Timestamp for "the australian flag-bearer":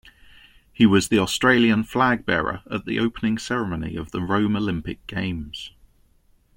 1.09-2.63